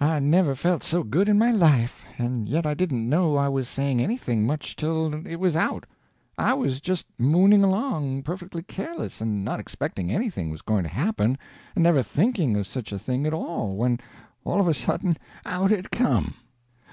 [0.00, 3.68] I never felt so good in my life; and yet I didn't know I was
[3.68, 5.86] saying anything much till it was out.
[6.36, 11.38] I was just mooning along, perfectly careless, and not expecting anything was going to happen,
[11.76, 14.00] and never thinking of such a thing at all, when,
[14.42, 16.34] all of a sudden, out it came.